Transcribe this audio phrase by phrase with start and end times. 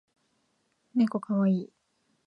[0.95, 1.69] ねこかわいい